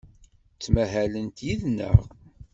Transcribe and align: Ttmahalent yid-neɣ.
Ttmahalent 0.53 1.43
yid-neɣ. 1.47 1.99